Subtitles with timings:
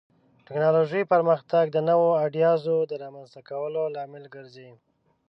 [0.03, 0.03] د
[0.47, 4.69] ټکنالوژۍ پرمختګ د نوو ایډیازو د رامنځته کولو لامل ګرځي.